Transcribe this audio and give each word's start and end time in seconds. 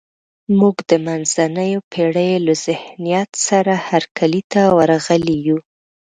موږ 0.59 0.75
د 0.89 0.91
منځنیو 1.05 1.79
پېړیو 1.91 2.43
له 2.47 2.53
ذهنیت 2.65 3.29
سره 3.47 3.73
هرکلي 3.89 4.41
ته 4.51 4.61
ورغلي 4.77 5.37
یو. 5.47 5.59